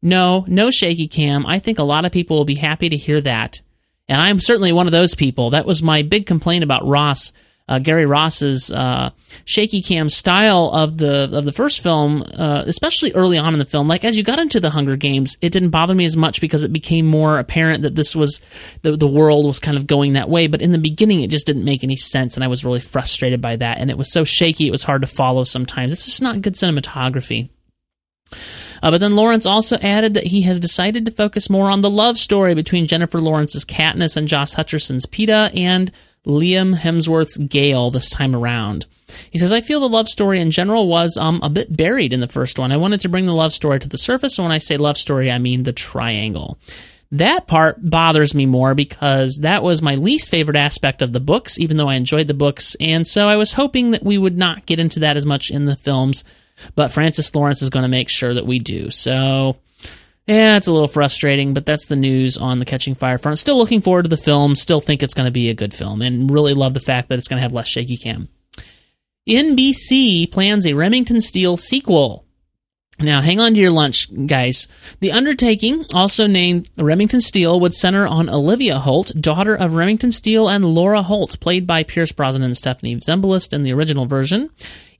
No, 0.00 0.46
no 0.48 0.70
shaky 0.70 1.06
cam. 1.06 1.46
I 1.46 1.58
think 1.58 1.78
a 1.78 1.84
lot 1.84 2.06
of 2.06 2.12
people 2.12 2.36
will 2.38 2.46
be 2.46 2.54
happy 2.54 2.88
to 2.88 2.96
hear 2.96 3.20
that. 3.20 3.60
And 4.08 4.20
I'm 4.20 4.40
certainly 4.40 4.72
one 4.72 4.86
of 4.86 4.92
those 4.92 5.14
people. 5.14 5.50
That 5.50 5.66
was 5.66 5.82
my 5.82 6.02
big 6.02 6.26
complaint 6.26 6.64
about 6.64 6.86
Ross 6.86 7.32
uh, 7.68 7.78
Gary 7.78 8.06
Ross's 8.06 8.70
uh, 8.70 9.10
shaky 9.44 9.82
cam 9.82 10.08
style 10.08 10.70
of 10.72 10.98
the 10.98 11.30
of 11.32 11.44
the 11.44 11.52
first 11.52 11.82
film, 11.82 12.24
uh, 12.34 12.64
especially 12.66 13.12
early 13.12 13.38
on 13.38 13.52
in 13.52 13.58
the 13.58 13.64
film. 13.64 13.88
Like 13.88 14.04
as 14.04 14.16
you 14.16 14.22
got 14.22 14.38
into 14.38 14.60
the 14.60 14.70
Hunger 14.70 14.96
Games, 14.96 15.36
it 15.40 15.50
didn't 15.52 15.70
bother 15.70 15.94
me 15.94 16.04
as 16.04 16.16
much 16.16 16.40
because 16.40 16.64
it 16.64 16.72
became 16.72 17.06
more 17.06 17.38
apparent 17.38 17.82
that 17.82 17.94
this 17.94 18.14
was 18.16 18.40
the 18.82 18.96
the 18.96 19.06
world 19.06 19.46
was 19.46 19.58
kind 19.58 19.76
of 19.76 19.86
going 19.86 20.14
that 20.14 20.28
way. 20.28 20.46
But 20.46 20.62
in 20.62 20.72
the 20.72 20.78
beginning, 20.78 21.22
it 21.22 21.30
just 21.30 21.46
didn't 21.46 21.64
make 21.64 21.84
any 21.84 21.96
sense, 21.96 22.36
and 22.36 22.44
I 22.44 22.48
was 22.48 22.64
really 22.64 22.80
frustrated 22.80 23.40
by 23.40 23.56
that. 23.56 23.78
And 23.78 23.90
it 23.90 23.98
was 23.98 24.12
so 24.12 24.24
shaky, 24.24 24.66
it 24.66 24.72
was 24.72 24.84
hard 24.84 25.02
to 25.02 25.08
follow 25.08 25.44
sometimes. 25.44 25.92
It's 25.92 26.06
just 26.06 26.22
not 26.22 26.42
good 26.42 26.54
cinematography. 26.54 27.50
Uh, 28.82 28.90
but 28.90 28.98
then 28.98 29.14
Lawrence 29.14 29.46
also 29.46 29.76
added 29.76 30.14
that 30.14 30.26
he 30.26 30.42
has 30.42 30.58
decided 30.58 31.04
to 31.04 31.12
focus 31.12 31.48
more 31.48 31.70
on 31.70 31.82
the 31.82 31.90
love 31.90 32.18
story 32.18 32.54
between 32.54 32.88
Jennifer 32.88 33.20
Lawrence's 33.20 33.64
Katniss 33.64 34.16
and 34.16 34.26
Josh 34.26 34.54
Hutcherson's 34.54 35.06
Peeta 35.06 35.56
and 35.56 35.92
Liam 36.26 36.76
Hemsworth's 36.76 37.36
Gale 37.36 37.90
this 37.90 38.10
time 38.10 38.34
around. 38.34 38.86
He 39.30 39.38
says, 39.38 39.52
I 39.52 39.60
feel 39.60 39.80
the 39.80 39.88
love 39.88 40.08
story 40.08 40.40
in 40.40 40.50
general 40.50 40.88
was 40.88 41.16
um, 41.16 41.40
a 41.42 41.50
bit 41.50 41.76
buried 41.76 42.12
in 42.12 42.20
the 42.20 42.28
first 42.28 42.58
one. 42.58 42.72
I 42.72 42.76
wanted 42.76 43.00
to 43.00 43.08
bring 43.08 43.26
the 43.26 43.34
love 43.34 43.52
story 43.52 43.78
to 43.80 43.88
the 43.88 43.98
surface, 43.98 44.38
and 44.38 44.44
when 44.44 44.52
I 44.52 44.58
say 44.58 44.76
love 44.76 44.96
story, 44.96 45.30
I 45.30 45.38
mean 45.38 45.64
the 45.64 45.72
triangle. 45.72 46.58
That 47.10 47.46
part 47.46 47.90
bothers 47.90 48.34
me 48.34 48.46
more 48.46 48.74
because 48.74 49.40
that 49.42 49.62
was 49.62 49.82
my 49.82 49.96
least 49.96 50.30
favorite 50.30 50.56
aspect 50.56 51.02
of 51.02 51.12
the 51.12 51.20
books, 51.20 51.58
even 51.58 51.76
though 51.76 51.88
I 51.88 51.96
enjoyed 51.96 52.26
the 52.26 52.34
books, 52.34 52.74
and 52.80 53.06
so 53.06 53.28
I 53.28 53.36
was 53.36 53.52
hoping 53.52 53.90
that 53.90 54.02
we 54.02 54.16
would 54.16 54.38
not 54.38 54.64
get 54.64 54.80
into 54.80 55.00
that 55.00 55.18
as 55.18 55.26
much 55.26 55.50
in 55.50 55.66
the 55.66 55.76
films, 55.76 56.24
but 56.74 56.90
Francis 56.90 57.34
Lawrence 57.34 57.60
is 57.60 57.70
going 57.70 57.82
to 57.82 57.88
make 57.88 58.08
sure 58.08 58.32
that 58.32 58.46
we 58.46 58.58
do. 58.58 58.90
So 58.90 59.56
yeah, 60.26 60.56
it's 60.56 60.68
a 60.68 60.72
little 60.72 60.88
frustrating, 60.88 61.52
but 61.54 61.66
that's 61.66 61.86
the 61.86 61.96
news 61.96 62.36
on 62.36 62.58
the 62.58 62.64
Catching 62.64 62.94
Fire 62.94 63.18
front. 63.18 63.38
Still 63.38 63.58
looking 63.58 63.80
forward 63.80 64.04
to 64.04 64.08
the 64.08 64.16
film. 64.16 64.54
Still 64.54 64.80
think 64.80 65.02
it's 65.02 65.14
going 65.14 65.26
to 65.26 65.32
be 65.32 65.50
a 65.50 65.54
good 65.54 65.74
film, 65.74 66.00
and 66.00 66.30
really 66.30 66.54
love 66.54 66.74
the 66.74 66.80
fact 66.80 67.08
that 67.08 67.18
it's 67.18 67.28
going 67.28 67.38
to 67.38 67.42
have 67.42 67.52
less 67.52 67.68
shaky 67.68 67.96
cam. 67.96 68.28
NBC 69.28 70.30
plans 70.30 70.66
a 70.66 70.74
Remington 70.74 71.20
Steele 71.20 71.56
sequel. 71.56 72.24
Now, 72.98 73.20
hang 73.20 73.40
on 73.40 73.54
to 73.54 73.60
your 73.60 73.70
lunch, 73.70 74.06
guys. 74.26 74.68
The 75.00 75.12
undertaking, 75.12 75.84
also 75.92 76.26
named 76.26 76.70
Remington 76.76 77.20
Steele, 77.20 77.58
would 77.58 77.72
center 77.72 78.06
on 78.06 78.28
Olivia 78.28 78.78
Holt, 78.78 79.12
daughter 79.18 79.56
of 79.56 79.74
Remington 79.74 80.12
Steele 80.12 80.48
and 80.48 80.64
Laura 80.64 81.02
Holt, 81.02 81.40
played 81.40 81.66
by 81.66 81.82
Pierce 81.82 82.12
Brosnan 82.12 82.44
and 82.44 82.56
Stephanie 82.56 82.96
Zimbalist 82.96 83.52
in 83.52 83.64
the 83.64 83.72
original 83.72 84.06
version. 84.06 84.50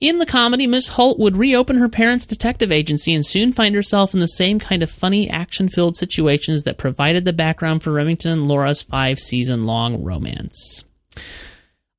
In 0.03 0.17
the 0.17 0.25
comedy, 0.25 0.67
Miss 0.67 0.87
Holt 0.89 1.17
would 1.17 1.37
reopen 1.37 1.77
her 1.77 1.87
parents' 1.87 2.25
detective 2.25 2.73
agency 2.73 3.13
and 3.13 3.25
soon 3.25 3.53
find 3.53 3.73
herself 3.73 4.13
in 4.13 4.19
the 4.19 4.27
same 4.27 4.59
kind 4.59 4.83
of 4.83 4.91
funny, 4.91 5.29
action 5.29 5.69
filled 5.69 5.95
situations 5.95 6.63
that 6.63 6.77
provided 6.77 7.23
the 7.23 7.31
background 7.31 7.83
for 7.83 7.93
Remington 7.93 8.33
and 8.33 8.45
Laura's 8.45 8.81
five 8.81 9.17
season 9.17 9.65
long 9.65 10.03
romance. 10.03 10.83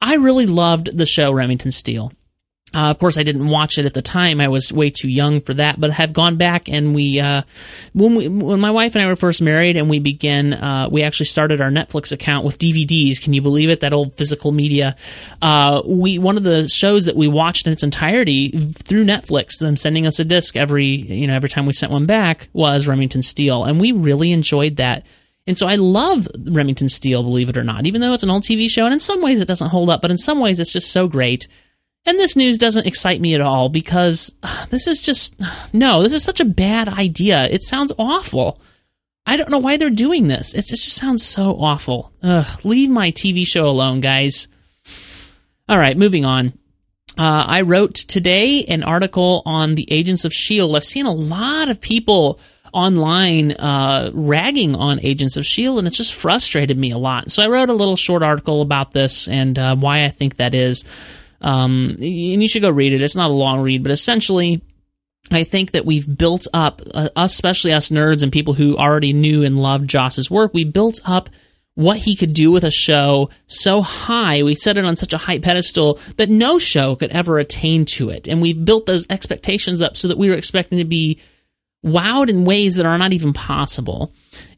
I 0.03 0.17
really 0.17 0.45
loved 0.45 0.99
the 0.99 1.07
show 1.07 1.33
Remington 1.33 1.73
Steele. 1.73 2.13
Uh, 2.75 2.91
of 2.91 2.99
course, 2.99 3.17
I 3.17 3.23
didn't 3.23 3.49
watch 3.49 3.79
it 3.79 3.87
at 3.87 3.95
the 3.95 4.03
time. 4.03 4.41
I 4.41 4.49
was 4.49 4.73
way 4.73 4.91
too 4.91 5.09
young 5.09 5.41
for 5.41 5.55
that. 5.55 5.79
But 5.79 5.93
have 5.93 6.13
gone 6.13 6.37
back 6.37 6.69
and 6.69 6.95
we, 6.95 7.21
uh, 7.21 7.43
when 7.93 8.17
we, 8.17 8.29
when 8.29 8.61
my 8.61 8.71
wife 8.71 8.97
and 8.97 9.05
I 9.05 9.07
were 9.07 9.17
first 9.17 9.41
married, 9.41 9.77
and 9.77 9.89
we 9.89 9.99
began, 10.01 10.53
uh, 10.53 10.89
we 10.91 11.03
actually 11.03 11.27
started 11.27 11.61
our 11.61 11.71
Netflix 11.71 12.11
account 12.13 12.45
with 12.45 12.59
DVDs. 12.59 13.23
Can 13.23 13.33
you 13.33 13.43
believe 13.43 13.71
it? 13.71 13.81
That 13.81 13.93
old 13.93 14.17
physical 14.17 14.53
media. 14.53 14.97
Uh, 15.41 15.83
we 15.85 16.19
one 16.19 16.37
of 16.37 16.43
the 16.43 16.67
shows 16.69 17.07
that 17.07 17.17
we 17.17 17.29
watched 17.29 17.67
in 17.67 17.73
its 17.73 17.83
entirety 17.83 18.51
through 18.51 19.05
Netflix, 19.05 19.59
them 19.59 19.77
sending 19.77 20.07
us 20.07 20.19
a 20.19 20.25
disc 20.25 20.57
every, 20.57 20.87
you 20.87 21.27
know, 21.27 21.35
every 21.35 21.49
time 21.49 21.67
we 21.67 21.73
sent 21.73 21.93
one 21.93 22.07
back 22.07 22.49
was 22.53 22.89
Remington 22.89 23.23
Steele, 23.23 23.65
and 23.65 23.81
we 23.81 23.93
really 23.93 24.33
enjoyed 24.33 24.77
that. 24.77 25.07
And 25.47 25.59
so 25.59 25.67
I 25.67 25.77
love 25.77 26.27
Remington 26.47 26.89
Steele, 26.89 27.23
believe 27.23 27.51
it 27.51 27.57
or 27.59 27.65
not, 27.65 27.87
even 27.87 28.01
though 28.01 28.15
it's 28.15 28.23
an 28.23 28.31
old 28.31 28.43
TV 28.45 28.69
show, 28.69 28.85
and 28.85 28.95
in 28.95 29.01
some 29.01 29.21
ways 29.21 29.41
it 29.41 29.49
doesn't 29.49 29.69
hold 29.69 29.91
up, 29.91 30.01
but 30.01 30.11
in 30.11 30.17
some 30.17 30.41
ways 30.41 30.59
it's 30.59 30.73
just 30.73 30.91
so 30.91 31.07
great. 31.07 31.47
And 32.07 32.19
this 32.19 32.37
news 32.37 32.59
doesn't 32.59 32.87
excite 32.87 33.21
me 33.21 33.35
at 33.35 33.41
all 33.41 33.69
because 33.69 34.35
this 34.71 34.87
is 34.87 35.03
just, 35.03 35.41
no, 35.73 36.03
this 36.03 36.13
is 36.13 36.23
such 36.23 36.41
a 36.41 36.45
bad 36.45 36.89
idea. 36.89 37.49
It 37.49 37.63
sounds 37.63 37.93
awful. 37.99 38.61
I 39.27 39.37
don't 39.37 39.51
know 39.51 39.59
why 39.59 39.79
they're 39.79 39.91
doing 39.91 40.29
this. 40.29 40.55
It 40.55 40.67
just 40.67 40.93
sounds 40.93 41.23
so 41.25 41.57
awful. 41.59 42.13
Ugh, 42.23 42.65
leave 42.65 42.91
my 42.91 43.11
TV 43.11 43.47
show 43.47 43.67
alone, 43.67 44.01
guys. 44.01 44.49
All 45.67 45.79
right, 45.79 45.97
moving 45.97 46.27
on. 46.27 46.53
Uh, 47.17 47.45
I 47.47 47.61
wrote 47.63 47.95
today 47.95 48.65
an 48.65 48.83
article 48.83 49.43
on 49.47 49.77
the 49.77 49.91
Agents 49.91 50.25
of 50.25 50.33
S.H.I.E.L.D. 50.33 50.77
I've 50.77 50.85
seen 50.85 51.07
a 51.07 51.13
lot 51.13 51.69
of 51.69 51.81
people 51.81 52.39
online 52.73 53.53
uh, 53.53 54.11
ragging 54.13 54.75
on 54.75 54.99
Agents 55.01 55.37
of 55.37 55.43
S.H.I.E.L.D., 55.43 55.79
and 55.79 55.87
it's 55.87 55.97
just 55.97 56.13
frustrated 56.13 56.77
me 56.77 56.91
a 56.91 56.99
lot. 56.99 57.31
So 57.31 57.43
I 57.43 57.47
wrote 57.47 57.71
a 57.71 57.75
little 57.75 57.97
short 57.97 58.23
article 58.23 58.61
about 58.61 58.93
this 58.93 59.29
and 59.29 59.59
uh, 59.59 59.77
why 59.77 60.05
I 60.05 60.09
think 60.09 60.37
that 60.37 60.55
is. 60.55 60.85
Um, 61.45 61.91
and 62.01 62.43
you 62.43 62.49
should 62.49 62.63
go 62.63 62.71
read 62.71 62.95
it. 62.95 63.03
It's 63.03 63.15
not 63.15 63.31
a 63.31 63.35
long 63.35 63.61
read, 63.61 63.83
but 63.83 63.93
essentially, 63.93 64.63
I 65.31 65.45
think 65.45 65.73
that 65.73 65.85
we've 65.85 66.19
built 66.19 66.49
up, 66.55 66.81
uh, 66.95 67.11
especially 67.17 67.73
us 67.73 67.91
nerds 67.91 68.23
and 68.23 68.33
people 68.33 68.55
who 68.55 68.79
already 68.79 69.13
knew 69.13 69.45
and 69.45 69.61
loved 69.61 69.89
Joss's 69.89 70.31
work, 70.31 70.55
we 70.55 70.65
built 70.65 71.01
up 71.05 71.29
what 71.75 71.99
he 71.99 72.17
could 72.17 72.33
do 72.33 72.51
with 72.51 72.65
a 72.65 72.71
show 72.71 73.29
so 73.47 73.83
high, 73.83 74.43
we 74.43 74.55
set 74.55 74.79
it 74.79 74.85
on 74.87 74.97
such 74.97 75.13
a 75.13 75.19
high 75.19 75.39
pedestal 75.39 75.99
that 76.17 76.31
no 76.31 76.59
show 76.59 76.97
could 76.97 77.11
ever 77.11 77.39
attain 77.39 77.85
to 77.85 78.09
it. 78.11 78.27
And 78.27 78.41
we 78.41 78.55
built 78.55 78.87
those 78.87 79.07
expectations 79.11 79.83
up 79.83 79.97
so 79.97 80.09
that 80.09 80.19
we 80.19 80.31
were 80.31 80.37
expecting 80.37 80.79
to 80.79 80.85
be 80.85 81.21
wowed 81.85 82.31
in 82.31 82.47
ways 82.47 82.77
that 82.77 82.87
are 82.87 82.97
not 82.97 83.13
even 83.13 83.35
possible. 83.35 84.13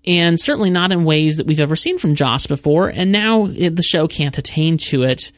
And 0.07 0.39
certainly 0.39 0.71
not 0.71 0.93
in 0.93 1.05
ways 1.05 1.39
that 1.39 1.47
we've 1.49 1.61
ever 1.61 1.75
seen 1.75 1.99
from 1.99 2.15
Joss 2.15 2.47
before. 2.47 2.91
And 2.91 3.11
now 3.11 3.47
it, 3.47 3.75
the 3.75 3.83
show 3.83 4.07
can't 4.07 4.39
attain 4.39 4.77
to 4.91 5.03
it. 5.03 5.33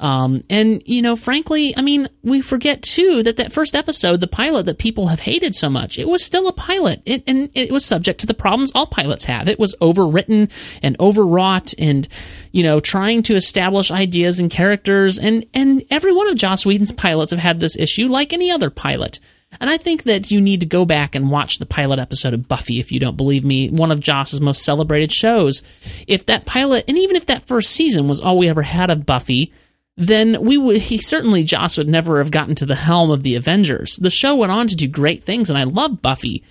Um, 0.00 0.42
and 0.50 0.82
you 0.86 1.02
know, 1.02 1.14
frankly, 1.14 1.76
I 1.76 1.82
mean, 1.82 2.08
we 2.22 2.40
forget 2.40 2.82
too 2.82 3.22
that 3.22 3.36
that 3.36 3.52
first 3.52 3.76
episode, 3.76 4.18
the 4.20 4.26
pilot 4.26 4.66
that 4.66 4.78
people 4.78 5.06
have 5.06 5.20
hated 5.20 5.54
so 5.54 5.70
much, 5.70 5.98
it 5.98 6.08
was 6.08 6.24
still 6.24 6.48
a 6.48 6.52
pilot, 6.52 7.00
it, 7.06 7.22
and 7.28 7.48
it 7.54 7.70
was 7.70 7.84
subject 7.84 8.20
to 8.20 8.26
the 8.26 8.34
problems 8.34 8.72
all 8.74 8.86
pilots 8.86 9.24
have. 9.26 9.48
It 9.48 9.60
was 9.60 9.76
overwritten 9.80 10.50
and 10.82 10.96
overwrought, 10.98 11.74
and 11.78 12.08
you 12.50 12.64
know, 12.64 12.80
trying 12.80 13.22
to 13.24 13.36
establish 13.36 13.92
ideas 13.92 14.40
and 14.40 14.50
characters, 14.50 15.16
and 15.16 15.46
and 15.54 15.84
every 15.90 16.12
one 16.12 16.28
of 16.28 16.36
Joss 16.36 16.66
Whedon's 16.66 16.92
pilots 16.92 17.30
have 17.30 17.40
had 17.40 17.60
this 17.60 17.76
issue, 17.76 18.08
like 18.08 18.32
any 18.32 18.50
other 18.50 18.70
pilot. 18.70 19.20
And 19.60 19.70
I 19.70 19.76
think 19.76 20.02
that 20.02 20.32
you 20.32 20.40
need 20.40 20.60
to 20.60 20.66
go 20.66 20.84
back 20.84 21.14
and 21.14 21.30
watch 21.30 21.58
the 21.58 21.66
pilot 21.66 22.00
episode 22.00 22.34
of 22.34 22.48
Buffy 22.48 22.80
if 22.80 22.90
you 22.90 22.98
don't 22.98 23.16
believe 23.16 23.44
me, 23.44 23.68
one 23.70 23.92
of 23.92 24.00
Joss's 24.00 24.40
most 24.40 24.64
celebrated 24.64 25.12
shows. 25.12 25.62
If 26.08 26.26
that 26.26 26.44
pilot, 26.44 26.84
and 26.88 26.98
even 26.98 27.14
if 27.14 27.26
that 27.26 27.46
first 27.46 27.70
season 27.70 28.08
was 28.08 28.20
all 28.20 28.36
we 28.36 28.48
ever 28.48 28.62
had 28.62 28.90
of 28.90 29.06
Buffy, 29.06 29.52
then 29.96 30.42
we 30.42 30.58
would 30.58 30.78
he 30.78 30.98
certainly 30.98 31.44
Joss 31.44 31.78
would 31.78 31.88
never 31.88 32.18
have 32.18 32.30
gotten 32.30 32.54
to 32.56 32.66
the 32.66 32.74
helm 32.74 33.10
of 33.10 33.22
the 33.22 33.36
Avengers. 33.36 33.96
The 33.96 34.10
show 34.10 34.34
went 34.36 34.52
on 34.52 34.66
to 34.68 34.76
do 34.76 34.88
great 34.88 35.22
things, 35.22 35.50
and 35.50 35.58
I 35.58 35.64
love 35.64 36.02
Buffy. 36.02 36.42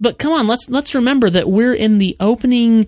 But 0.00 0.18
come 0.18 0.32
on, 0.32 0.46
let's 0.46 0.70
let's 0.70 0.94
remember 0.94 1.28
that 1.30 1.48
we're 1.48 1.74
in 1.74 1.98
the 1.98 2.16
opening 2.20 2.86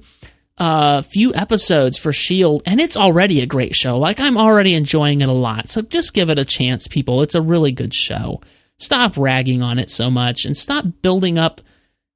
uh, 0.57 1.03
few 1.03 1.35
episodes 1.35 1.99
for 1.99 2.13
Shield, 2.13 2.63
and 2.65 2.81
it's 2.81 2.97
already 2.97 3.41
a 3.41 3.47
great 3.47 3.75
show. 3.75 3.99
Like 3.99 4.19
I'm 4.19 4.39
already 4.39 4.75
enjoying 4.75 5.21
it 5.21 5.29
a 5.29 5.33
lot. 5.33 5.69
So 5.69 5.83
just 5.83 6.15
give 6.15 6.31
it 6.31 6.39
a 6.39 6.45
chance, 6.45 6.89
people. 6.89 7.23
It's 7.23 7.35
a 7.35 7.43
really 7.43 7.73
good 7.73 7.95
show. 7.95 8.41
Stop 8.79 9.17
ragging 9.17 9.63
on 9.63 9.79
it 9.79 9.91
so 9.91 10.11
much, 10.11 10.45
and 10.45 10.57
stop 10.57 10.85
building 11.03 11.39
up 11.39 11.61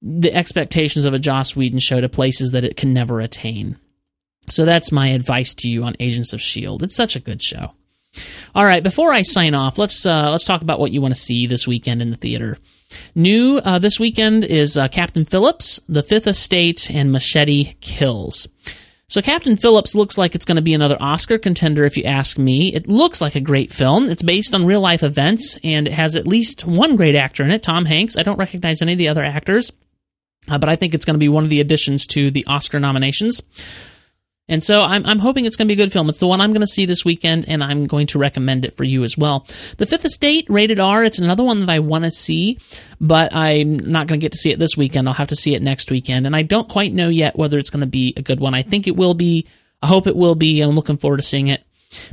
the 0.01 0.33
expectations 0.33 1.05
of 1.05 1.15
a 1.15 1.19
Joss 1.19 1.55
Whedon 1.55 1.79
show 1.79 2.01
to 2.01 2.09
places 2.09 2.53
that 2.53 2.65
it 2.65 2.77
can 2.77 2.93
never 2.93 3.21
attain. 3.21 3.79
So 4.49 4.65
that's 4.65 4.91
my 4.91 5.09
advice 5.09 5.55
to 5.57 5.69
you 5.69 5.85
on 5.85 5.95
Agents 6.01 6.33
of 6.33 6.41
Shield. 6.41 6.83
It's 6.83 6.97
such 6.97 7.15
a 7.15 7.21
good 7.21 7.41
show. 7.41 7.73
All 8.55 8.67
right, 8.67 8.83
before 8.83 9.13
I 9.13 9.23
sign 9.23 9.55
off, 9.55 9.79
let's 9.79 10.05
uh, 10.05 10.31
let's 10.31 10.45
talk 10.45 10.61
about 10.61 10.79
what 10.79 10.93
you 10.93 11.01
want 11.01 11.15
to 11.15 11.21
see 11.21 11.47
this 11.47 11.67
weekend 11.67 12.03
in 12.03 12.11
the 12.11 12.17
theater. 12.17 12.59
New 13.15 13.59
uh, 13.65 13.79
this 13.79 13.99
weekend 13.99 14.45
is 14.45 14.77
uh, 14.77 14.89
Captain 14.89 15.25
Phillips, 15.25 15.81
The 15.89 16.03
Fifth 16.03 16.27
Estate, 16.27 16.91
and 16.91 17.11
Machete 17.11 17.73
Kills. 17.81 18.49
So 19.09 19.21
Captain 19.21 19.57
Phillips 19.57 19.95
looks 19.95 20.17
like 20.17 20.35
it's 20.35 20.45
going 20.45 20.57
to 20.57 20.63
be 20.63 20.75
another 20.75 20.97
Oscar 21.01 21.39
contender, 21.39 21.85
if 21.85 21.97
you 21.97 22.05
ask 22.05 22.39
me. 22.39 22.75
It 22.75 22.89
looks 22.89 23.21
like 23.21 23.35
a 23.35 23.41
great 23.41 23.73
film. 23.73 24.09
It's 24.09 24.23
based 24.23 24.55
on 24.55 24.67
real 24.67 24.81
life 24.81 25.03
events, 25.03 25.59
and 25.63 25.87
it 25.87 25.93
has 25.93 26.17
at 26.17 26.27
least 26.27 26.67
one 26.67 26.97
great 26.97 27.15
actor 27.15 27.43
in 27.43 27.51
it, 27.51 27.63
Tom 27.63 27.85
Hanks. 27.87 28.17
I 28.17 28.23
don't 28.23 28.39
recognize 28.39 28.81
any 28.81 28.93
of 28.93 28.99
the 28.99 29.09
other 29.09 29.23
actors, 29.23 29.73
uh, 30.49 30.59
but 30.59 30.69
I 30.69 30.77
think 30.77 30.95
it's 30.95 31.05
going 31.05 31.15
to 31.15 31.19
be 31.19 31.29
one 31.29 31.45
of 31.45 31.51
the 31.51 31.61
additions 31.61 32.07
to 32.09 32.31
the 32.31 32.47
Oscar 32.47 32.81
nominations. 32.81 33.43
And 34.53 34.63
so 34.63 34.83
I'm, 34.83 35.07
I'm 35.07 35.19
hoping 35.19 35.47
it's 35.47 35.57
going 35.57 35.67
to 35.67 35.75
be 35.75 35.81
a 35.81 35.83
good 35.83 35.95
film. 35.95 36.11
It's 36.11 36.19
the 36.19 36.27
one 36.27 36.43
I'm 36.43 36.53
going 36.53 36.61
to 36.61 36.67
see 36.67 36.85
this 36.85 37.07
weekend, 37.07 37.49
and 37.49 37.65
I'm 37.65 37.87
going 37.87 38.07
to 38.09 38.19
recommend 38.19 38.67
it 38.67 38.77
for 38.77 38.85
you 38.85 39.03
as 39.03 39.17
well. 39.17 39.47
The 39.79 39.87
Fifth 39.87 40.05
Estate, 40.05 40.45
rated 40.51 40.79
R, 40.79 41.03
it's 41.03 41.19
another 41.19 41.43
one 41.43 41.61
that 41.61 41.71
I 41.71 41.79
want 41.79 42.05
to 42.05 42.11
see, 42.11 42.59
but 43.01 43.35
I'm 43.35 43.79
not 43.79 44.09
going 44.09 44.21
to 44.21 44.23
get 44.23 44.33
to 44.33 44.39
see 44.39 44.51
it 44.51 44.59
this 44.59 44.77
weekend. 44.77 45.09
I'll 45.09 45.15
have 45.15 45.29
to 45.29 45.37
see 45.37 45.55
it 45.55 45.63
next 45.63 45.91
weekend, 45.91 46.27
and 46.27 46.37
I 46.37 46.43
don't 46.43 46.69
quite 46.69 46.93
know 46.93 47.09
yet 47.09 47.35
whether 47.35 47.57
it's 47.57 47.71
going 47.71 47.81
to 47.81 47.87
be 47.87 48.13
a 48.15 48.21
good 48.21 48.41
one. 48.41 48.53
I 48.55 48.61
think 48.63 48.87
it 48.87 48.95
will 48.95 49.15
be. 49.15 49.47
I 49.81 49.87
hope 49.87 50.07
it 50.07 50.17
will 50.17 50.35
be. 50.35 50.61
I'm 50.61 50.73
looking 50.73 50.99
forward 50.99 51.17
to 51.17 51.23
seeing 51.23 51.49
it. 51.49 51.65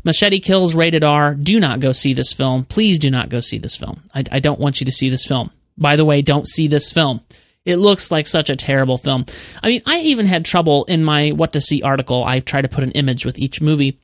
Machete 0.06 0.40
Kills, 0.40 0.74
rated 0.74 1.04
R. 1.04 1.36
Do 1.36 1.60
not 1.60 1.82
go 1.82 1.92
see 1.92 2.14
this 2.14 2.32
film. 2.32 2.64
Please 2.64 3.00
do 3.00 3.12
not 3.12 3.28
go 3.28 3.42
see 3.42 3.58
this 3.58 3.76
film. 3.76 4.04
I, 4.16 4.24
I 4.32 4.40
don't 4.40 4.62
want 4.62 4.80
you 4.80 4.86
to 4.86 4.94
see 4.94 5.10
this 5.10 5.26
film. 5.26 5.52
By 5.78 5.98
the 5.98 6.06
way, 6.06 6.22
don't 6.22 6.48
see 6.48 6.70
this 6.70 6.90
film. 6.90 7.20
It 7.66 7.78
looks 7.78 8.10
like 8.10 8.26
such 8.26 8.50
a 8.50 8.56
terrible 8.56 8.98
film. 8.98 9.26
I 9.62 9.68
mean, 9.68 9.82
I 9.86 10.00
even 10.00 10.26
had 10.26 10.46
trouble 10.46 10.86
in 10.86 11.04
my 11.04 11.32
what 11.32 11.54
to 11.54 11.62
see 11.62 11.82
article. 11.82 12.24
I 12.24 12.40
try 12.40 12.62
to 12.62 12.70
put 12.70 12.84
an 12.84 12.92
image 12.92 13.26
with 13.26 13.38
each 13.38 13.62
movie. 13.62 14.00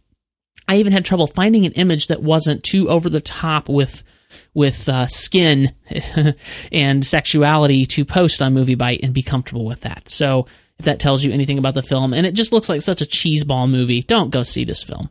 I 0.68 0.78
even 0.78 0.94
had 0.94 1.06
trouble 1.06 1.28
finding 1.28 1.66
an 1.66 1.74
image 1.74 2.08
that 2.08 2.22
wasn't 2.22 2.64
too 2.64 2.90
over 2.90 3.10
the 3.10 3.22
top 3.22 3.70
with 3.70 4.04
with 4.54 4.90
uh, 4.90 5.08
skin 5.08 5.74
and 6.72 7.06
sexuality 7.06 7.86
to 7.86 8.04
post 8.04 8.42
on 8.42 8.56
MovieBite 8.56 9.04
and 9.04 9.14
be 9.14 9.24
comfortable 9.24 9.66
with 9.66 9.82
that. 9.82 10.10
So 10.10 10.48
if 10.80 10.86
that 10.86 11.00
tells 11.00 11.24
you 11.24 11.32
anything 11.32 11.58
about 11.58 11.74
the 11.74 11.84
film, 11.84 12.14
and 12.14 12.26
it 12.26 12.34
just 12.34 12.52
looks 12.52 12.68
like 12.68 12.82
such 12.82 13.02
a 13.02 13.06
cheeseball 13.06 13.70
movie, 13.70 14.02
don't 14.02 14.32
go 14.32 14.44
see 14.44 14.66
this 14.66 14.84
film. 14.84 15.10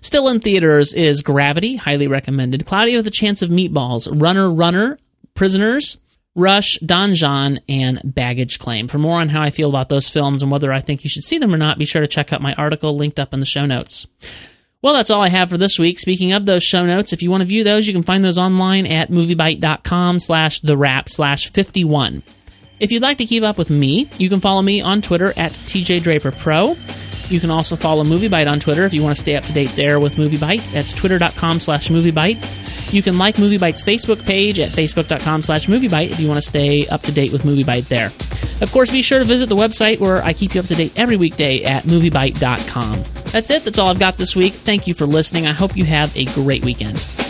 Still 0.00 0.28
in 0.28 0.38
theaters 0.38 0.94
is 0.94 1.22
Gravity, 1.22 1.76
highly 1.76 2.06
recommended. 2.06 2.66
Cloudy 2.66 2.96
with 2.96 3.06
a 3.06 3.10
Chance 3.10 3.42
of 3.42 3.50
Meatballs, 3.50 4.08
Runner 4.12 4.50
Runner, 4.50 4.98
Prisoners, 5.34 5.98
Rush, 6.36 6.78
Don 6.84 7.14
Jon, 7.14 7.60
and 7.68 8.00
Baggage 8.04 8.58
Claim. 8.58 8.86
For 8.86 8.98
more 8.98 9.20
on 9.20 9.30
how 9.30 9.42
I 9.42 9.50
feel 9.50 9.70
about 9.70 9.88
those 9.88 10.10
films 10.10 10.42
and 10.42 10.52
whether 10.52 10.72
I 10.72 10.80
think 10.80 11.02
you 11.02 11.10
should 11.10 11.24
see 11.24 11.38
them 11.38 11.52
or 11.52 11.58
not, 11.58 11.78
be 11.78 11.86
sure 11.86 12.02
to 12.02 12.06
check 12.06 12.32
out 12.32 12.42
my 12.42 12.54
article 12.54 12.94
linked 12.94 13.18
up 13.18 13.32
in 13.32 13.40
the 13.40 13.46
show 13.46 13.66
notes. 13.66 14.06
Well, 14.82 14.92
that's 14.94 15.10
all 15.10 15.22
I 15.22 15.30
have 15.30 15.50
for 15.50 15.56
this 15.56 15.78
week. 15.78 15.98
Speaking 15.98 16.32
of 16.32 16.46
those 16.46 16.62
show 16.62 16.84
notes, 16.86 17.12
if 17.12 17.22
you 17.22 17.30
want 17.30 17.40
to 17.40 17.48
view 17.48 17.64
those, 17.64 17.88
you 17.88 17.94
can 17.94 18.02
find 18.02 18.22
those 18.22 18.38
online 18.38 18.86
at 18.86 19.10
moviebite.com 19.10 20.20
slash 20.20 20.60
the 20.60 20.76
wrap 20.76 21.08
slash 21.08 21.50
51. 21.50 22.22
If 22.78 22.92
you'd 22.92 23.02
like 23.02 23.18
to 23.18 23.26
keep 23.26 23.42
up 23.42 23.56
with 23.56 23.70
me, 23.70 24.06
you 24.18 24.28
can 24.28 24.40
follow 24.40 24.60
me 24.60 24.82
on 24.82 25.00
Twitter 25.00 25.28
at 25.36 25.52
TJDraperPro. 25.52 27.30
You 27.32 27.40
can 27.40 27.50
also 27.50 27.74
follow 27.74 28.04
MovieBite 28.04 28.48
on 28.48 28.60
Twitter 28.60 28.84
if 28.84 28.94
you 28.94 29.02
want 29.02 29.16
to 29.16 29.20
stay 29.20 29.34
up 29.34 29.44
to 29.44 29.52
date 29.52 29.70
there 29.70 29.98
with 29.98 30.16
MovieBite. 30.16 30.72
That's 30.72 30.92
twitter.com 30.92 31.58
slash 31.58 31.88
MovieBite. 31.88 32.65
You 32.90 33.02
can 33.02 33.18
like 33.18 33.36
MovieBite's 33.36 33.82
Facebook 33.82 34.24
page 34.24 34.58
at 34.58 34.70
facebook.com 34.70 35.42
slash 35.42 35.66
MovieBite 35.66 36.10
if 36.10 36.20
you 36.20 36.28
want 36.28 36.40
to 36.40 36.46
stay 36.46 36.86
up 36.88 37.02
to 37.02 37.12
date 37.12 37.32
with 37.32 37.42
MovieBite 37.42 37.88
there. 37.88 38.06
Of 38.62 38.72
course, 38.72 38.90
be 38.90 39.02
sure 39.02 39.18
to 39.18 39.24
visit 39.24 39.48
the 39.48 39.56
website 39.56 40.00
where 40.00 40.22
I 40.24 40.32
keep 40.32 40.54
you 40.54 40.60
up 40.60 40.66
to 40.66 40.74
date 40.74 40.98
every 40.98 41.16
weekday 41.16 41.64
at 41.64 41.84
MovieBite.com. 41.84 42.92
That's 43.32 43.50
it. 43.50 43.64
That's 43.64 43.78
all 43.78 43.88
I've 43.88 43.98
got 43.98 44.16
this 44.16 44.34
week. 44.34 44.52
Thank 44.52 44.86
you 44.86 44.94
for 44.94 45.04
listening. 45.04 45.46
I 45.46 45.52
hope 45.52 45.76
you 45.76 45.84
have 45.84 46.16
a 46.16 46.24
great 46.26 46.64
weekend. 46.64 47.25